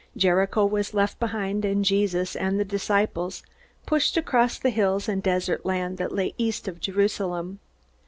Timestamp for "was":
0.65-0.95